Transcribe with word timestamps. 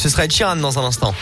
Ce 0.00 0.08
sera 0.08 0.26
Ed 0.26 0.32
Sheeran 0.32 0.54
dans 0.54 0.78
un 0.78 0.84
instant. 0.84 1.12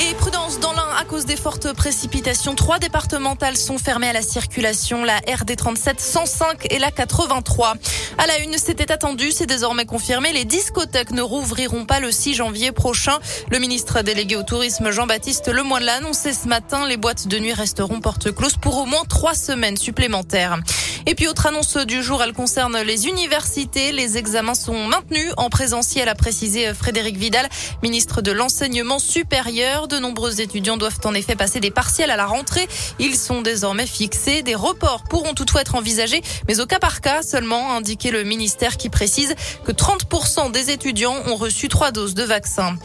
Et 0.00 0.14
prudence 0.14 0.58
dans 0.58 0.72
l'un 0.72 0.88
à 0.98 1.04
cause 1.04 1.26
des 1.26 1.36
fortes 1.36 1.72
précipitations. 1.74 2.56
Trois 2.56 2.80
départementales 2.80 3.56
sont 3.56 3.78
fermées 3.78 4.08
à 4.08 4.12
la 4.12 4.22
circulation, 4.22 5.04
la 5.04 5.18
RD 5.18 5.54
37, 5.54 6.00
105 6.00 6.66
et 6.72 6.80
la 6.80 6.90
83. 6.90 7.74
À 8.18 8.26
la 8.26 8.40
une, 8.40 8.58
c'était 8.58 8.90
attendu, 8.90 9.30
c'est 9.30 9.46
désormais 9.46 9.84
confirmé. 9.84 10.32
Les 10.32 10.44
discothèques 10.44 11.12
ne 11.12 11.22
rouvriront 11.22 11.84
pas 11.84 12.00
le 12.00 12.10
6 12.10 12.34
janvier 12.34 12.72
prochain. 12.72 13.20
Le 13.52 13.60
ministre 13.60 14.02
délégué 14.02 14.34
au 14.34 14.42
tourisme 14.42 14.90
Jean-Baptiste 14.90 15.46
Lemoyne 15.46 15.84
l'a 15.84 15.98
annoncé 15.98 16.32
ce 16.32 16.48
matin. 16.48 16.88
Les 16.88 16.96
boîtes 16.96 17.28
de 17.28 17.38
nuit 17.38 17.52
resteront 17.52 18.00
porte 18.00 18.32
close 18.32 18.56
pour 18.56 18.76
au 18.78 18.86
moins 18.86 19.04
trois 19.08 19.34
semaines 19.34 19.76
supplémentaires. 19.76 20.58
Et 21.06 21.14
puis 21.14 21.28
autre 21.28 21.46
annonce 21.46 21.76
du 21.76 22.02
jour, 22.02 22.22
elle 22.22 22.32
concerne 22.32 22.78
les 22.82 23.06
universités. 23.06 23.92
Les 23.92 24.18
examens 24.18 24.54
sont 24.54 24.86
maintenus 24.86 25.32
en 25.36 25.48
présentiel, 25.48 26.08
a 26.08 26.14
précisé 26.14 26.72
Frédéric 26.74 27.16
Vidal, 27.16 27.48
ministre 27.82 28.22
de 28.22 28.32
l'enseignement 28.32 28.98
supérieur. 28.98 29.88
De 29.88 29.98
nombreux 29.98 30.40
étudiants 30.40 30.76
doivent 30.76 31.00
en 31.04 31.14
effet 31.14 31.36
passer 31.36 31.60
des 31.60 31.70
partiels 31.70 32.10
à 32.10 32.16
la 32.16 32.26
rentrée. 32.26 32.68
Ils 32.98 33.16
sont 33.16 33.40
désormais 33.42 33.86
fixés. 33.86 34.42
Des 34.42 34.54
reports 34.54 35.04
pourront 35.04 35.34
toutefois 35.34 35.62
être 35.62 35.74
envisagés, 35.74 36.22
mais 36.48 36.60
au 36.60 36.66
cas 36.66 36.78
par 36.78 37.00
cas 37.00 37.22
seulement, 37.22 37.72
indiqué 37.72 38.10
le 38.10 38.24
ministère 38.24 38.76
qui 38.76 38.88
précise 38.88 39.34
que 39.64 39.72
30% 39.72 40.52
des 40.52 40.70
étudiants 40.70 41.16
ont 41.26 41.36
reçu 41.36 41.68
trois 41.68 41.92
doses 41.92 42.14
de 42.14 42.24
vaccin. 42.24 42.76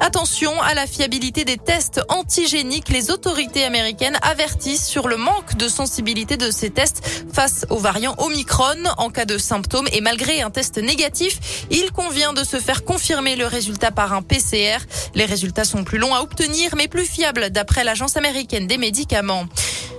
Attention 0.00 0.60
à 0.62 0.74
la 0.74 0.86
fiabilité 0.86 1.44
des 1.44 1.56
tests 1.56 2.00
antigéniques. 2.08 2.88
Les 2.88 3.10
autorités 3.10 3.64
américaines 3.64 4.18
avertissent 4.22 4.86
sur 4.86 5.08
le 5.08 5.16
manque 5.16 5.56
de 5.56 5.68
sensibilité 5.68 6.36
de 6.36 6.50
ces 6.50 6.70
tests 6.70 7.02
face 7.32 7.66
aux 7.70 7.78
variants 7.78 8.14
Omicron. 8.18 8.84
En 8.98 9.10
cas 9.10 9.24
de 9.24 9.38
symptômes 9.38 9.88
et 9.92 10.00
malgré 10.00 10.42
un 10.42 10.50
test 10.50 10.78
négatif, 10.78 11.66
il 11.70 11.92
convient 11.92 12.32
de 12.32 12.44
se 12.44 12.58
faire 12.58 12.84
confirmer 12.84 13.36
le 13.36 13.46
résultat 13.46 13.90
par 13.90 14.12
un 14.12 14.22
PCR. 14.22 14.78
Les 15.14 15.24
résultats 15.24 15.64
sont 15.64 15.84
plus 15.84 15.98
longs 15.98 16.14
à 16.14 16.20
obtenir 16.20 16.74
mais 16.76 16.88
plus 16.88 17.06
fiables 17.06 17.50
d'après 17.50 17.84
l'Agence 17.84 18.16
américaine 18.16 18.66
des 18.66 18.78
médicaments. 18.78 19.46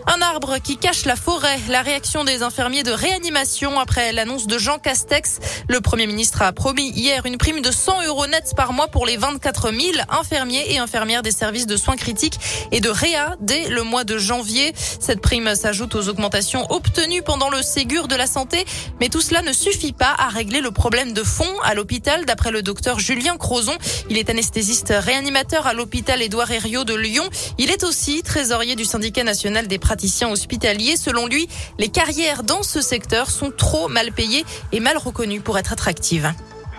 Un 0.08 0.22
arbre 0.22 0.60
qui 0.64 0.78
cache 0.78 1.06
la 1.06 1.16
forêt. 1.16 1.58
La 1.68 1.82
réaction 1.82 2.24
des 2.24 2.44
infirmiers 2.44 2.84
de 2.84 2.92
réanimation 2.92 3.80
après 3.80 4.14
l'annonce 4.14 4.46
de 4.46 4.60
Jean 4.60 4.78
Castex. 4.78 5.40
Le 5.68 5.82
Premier 5.82 6.06
ministre 6.06 6.44
a 6.44 6.52
promis 6.54 6.92
hier 6.92 7.26
une 7.26 7.38
prime 7.38 7.62
de 7.62 7.72
100 7.72 8.06
euros 8.06 8.28
nets 8.28 8.54
par 8.56 8.72
mois 8.72 8.88
pour 8.88 9.08
les 9.08 9.18
24 9.18 9.72
000 9.72 9.82
infirmiers 10.10 10.74
et 10.74 10.78
infirmières 10.78 11.24
des 11.24 11.32
services 11.32 11.66
de 11.66 11.76
soins 11.76 11.96
critiques 11.96 12.40
et 12.72 12.82
de 12.82 12.90
réa 12.90 13.36
dès 13.40 13.68
le 13.68 13.82
mois 13.82 14.04
de 14.04 14.20
janvier. 14.20 14.74
Cette 14.76 15.22
prime 15.22 15.56
s'ajoute 15.56 15.96
aux 15.96 16.08
augmentations 16.08 16.70
obtenues 16.70 17.24
pendant 17.24 17.50
le 17.50 17.64
Ségur 17.64 18.08
de 18.08 18.16
la 18.16 18.28
santé. 18.28 18.64
Mais 19.00 19.10
tout 19.10 19.22
cela 19.22 19.42
ne 19.42 19.54
suffit 19.54 19.94
pas 19.94 20.14
à 20.20 20.28
régler 20.28 20.62
le 20.62 20.70
problème 20.70 21.14
de 21.14 21.24
fond 21.24 21.52
à 21.64 21.74
l'hôpital, 21.74 22.26
d'après 22.26 22.52
le 22.52 22.62
docteur 22.62 23.00
Julien 23.00 23.38
Crozon. 23.38 23.76
Il 24.12 24.20
est 24.20 24.30
anesthésiste 24.30 24.94
réanimateur 24.96 25.66
à 25.66 25.74
l'hôpital 25.74 26.22
Édouard 26.22 26.52
Herriot 26.52 26.84
de 26.84 26.94
Lyon. 26.94 27.28
Il 27.58 27.72
est 27.72 27.84
aussi 27.84 28.22
trésorier 28.22 28.76
du 28.76 28.86
syndicat 28.86 29.24
national 29.24 29.68
des 29.68 29.80
praticiens 29.80 29.95
hospitalier. 30.32 30.98
Selon 30.98 31.28
lui, 31.28 31.48
les 31.78 31.90
carrières 31.90 32.44
dans 32.44 32.64
ce 32.64 32.82
secteur 32.82 33.30
sont 33.30 33.52
trop 33.52 33.88
mal 33.88 34.12
payées 34.12 34.46
et 34.72 34.80
mal 34.80 34.98
reconnues 34.98 35.42
pour 35.42 35.58
être 35.58 35.74
attractives. 35.74 36.32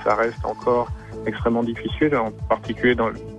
Ça 0.05 0.15
reste 0.15 0.45
encore 0.45 0.89
extrêmement 1.27 1.63
difficile, 1.63 2.17
en 2.17 2.31
particulier 2.49 2.95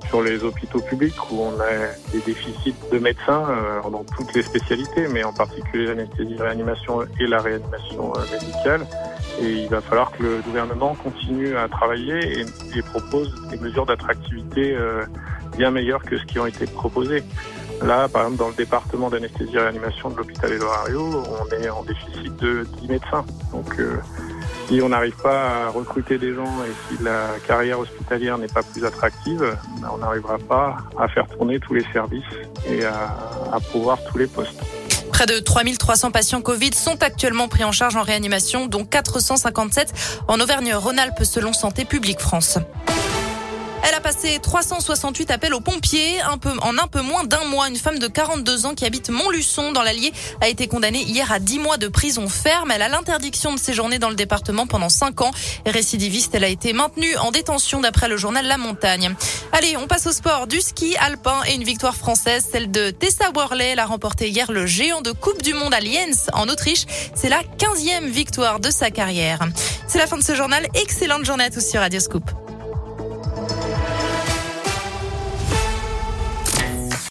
sur 0.10 0.22
les 0.22 0.44
hôpitaux 0.44 0.82
publics 0.82 1.16
où 1.32 1.42
on 1.42 1.60
a 1.60 2.12
des 2.12 2.20
déficits 2.20 2.76
de 2.92 3.00
médecins 3.00 3.46
euh, 3.50 3.90
dans 3.90 4.04
toutes 4.04 4.34
les 4.34 4.44
spécialités, 4.44 5.08
mais 5.08 5.24
en 5.24 5.34
particulier 5.34 5.86
l'anesthésie 5.88 6.36
réanimation 6.38 7.04
et 7.20 7.28
la 7.28 7.40
réanimation 7.42 8.14
euh, 8.16 8.22
médicale. 8.32 8.86
Et 9.42 9.64
il 9.64 9.70
va 9.70 9.82
falloir 9.82 10.12
que 10.12 10.24
le 10.24 10.42
gouvernement 10.42 10.96
continue 10.96 11.56
à 11.56 11.68
travailler 11.68 12.40
et, 12.40 12.46
et 12.78 12.82
propose 12.82 13.34
des 13.50 13.58
mesures 13.58 13.86
d'attractivité 13.86 14.76
euh, 14.76 15.06
bien 15.58 15.72
meilleures 15.72 16.04
que 16.04 16.18
ce 16.18 16.26
qui 16.26 16.40
ont 16.40 16.46
été 16.46 16.66
proposées. 16.66 17.24
Là, 17.82 18.08
par 18.08 18.24
exemple, 18.24 18.38
dans 18.38 18.48
le 18.50 18.56
département 18.56 19.10
d'anesthésie 19.10 19.56
et 19.56 19.60
réanimation 19.60 20.10
de 20.10 20.18
l'hôpital 20.18 20.52
Édouard 20.52 20.86
on 20.90 21.56
est 21.56 21.70
en 21.70 21.84
déficit 21.84 22.36
de 22.38 22.68
10 22.82 22.88
médecins. 22.88 23.26
Donc, 23.52 23.80
euh, 23.80 23.98
si 24.68 24.82
on 24.82 24.90
n'arrive 24.90 25.16
pas 25.16 25.68
à 25.68 25.70
recruter 25.70 26.18
des 26.18 26.34
gens 26.34 26.64
et 26.66 26.74
si 26.96 27.04
la 27.04 27.28
carrière 27.48 27.80
hospitalière 27.80 28.38
n'est 28.38 28.48
pas 28.48 28.64
plus 28.64 28.84
attractive, 28.84 29.58
ben, 29.82 29.90
on 29.94 30.00
n'arrivera 30.00 30.38
pas 30.40 30.78
à 30.98 31.08
faire 31.08 31.28
tourner 31.28 31.60
tous 31.60 31.74
les 31.74 31.86
services 31.94 32.24
et 32.68 32.84
à, 32.84 33.16
à 33.54 33.60
pouvoir 33.60 34.00
tous 34.12 34.18
les 34.18 34.28
postes. 34.28 34.62
Près 35.12 35.26
de 35.26 35.40
3300 35.40 36.12
patients 36.12 36.42
Covid 36.42 36.74
sont 36.74 37.02
actuellement 37.02 37.48
pris 37.48 37.64
en 37.64 37.72
charge 37.72 37.96
en 37.96 38.04
réanimation, 38.04 38.68
dont 38.68 38.86
457 38.86 39.94
en 40.28 40.40
Auvergne-Rhône-Alpes 40.40 41.24
selon 41.24 41.54
Santé 41.54 41.86
publique 41.86 42.20
France. 42.20 42.60
Elle 43.88 43.96
a 43.96 44.02
passé 44.02 44.38
368 44.42 45.32
appels 45.32 45.54
aux 45.54 45.62
pompiers 45.62 46.20
un 46.20 46.38
peu, 46.38 46.50
en 46.62 46.78
un 46.78 46.88
peu 46.88 47.02
moins 47.02 47.24
d'un 47.24 47.46
mois. 47.46 47.70
Une 47.70 47.78
femme 47.78 48.00
de 48.00 48.08
42 48.08 48.66
ans 48.66 48.76
qui 48.76 48.84
habite 48.84 49.10
Montluçon 49.10 49.72
dans 49.72 49.82
l'Allier 49.82 50.12
a 50.42 50.50
été 50.50 50.68
condamnée 50.68 51.04
hier 51.04 51.32
à 51.32 51.40
10 51.40 51.60
mois 51.60 51.78
de 51.78 51.88
prison 51.88 52.28
ferme. 52.28 52.70
Elle 52.72 52.82
a 52.82 52.90
l'interdiction 52.90 53.54
de 53.54 53.60
séjourner 53.60 53.98
dans 53.98 54.10
le 54.10 54.16
département 54.16 54.68
pendant 54.68 54.90
5 54.90 55.22
ans. 55.22 55.32
Récidiviste, 55.66 56.36
elle 56.36 56.44
a 56.44 56.50
été 56.50 56.74
maintenue 56.74 57.16
en 57.16 57.32
détention 57.32 57.80
d'après 57.80 58.10
le 58.10 58.18
journal 58.18 58.46
La 58.46 58.58
Montagne. 58.58 59.16
Allez, 59.54 59.78
on 59.78 59.88
passe 59.88 60.06
au 60.08 60.12
sport. 60.12 60.48
Du 60.48 60.60
ski 60.60 60.98
alpin 60.98 61.40
et 61.48 61.54
une 61.54 61.64
victoire 61.64 61.96
française, 61.96 62.46
celle 62.52 62.70
de 62.70 62.90
Tessa 62.90 63.32
Worley. 63.34 63.70
Elle 63.70 63.80
a 63.80 63.86
remporté 63.86 64.28
hier 64.28 64.52
le 64.52 64.66
géant 64.66 65.00
de 65.00 65.14
Coupe 65.14 65.42
du 65.42 65.54
Monde 65.54 65.74
à 65.74 65.80
Lienz 65.80 66.30
en 66.34 66.50
Autriche. 66.50 66.86
C'est 67.16 67.30
la 67.30 67.42
15e 67.42 68.10
victoire 68.10 68.60
de 68.60 68.70
sa 68.70 68.92
carrière. 68.92 69.40
C'est 69.88 70.00
la 70.00 70.08
fin 70.08 70.18
de 70.18 70.24
ce 70.24 70.36
journal. 70.36 70.68
Excellente 70.74 71.24
journée 71.24 71.46
à 71.46 71.50
tous 71.50 71.66
sur 71.66 71.80
Radio 71.80 72.02
Scoop. 72.02 72.47